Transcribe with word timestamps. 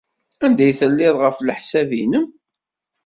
Anda 0.45 0.63
ay 0.67 0.73
telliḍ, 0.79 1.15
ɣef 1.19 1.37
leḥsab-nnem? 1.39 2.25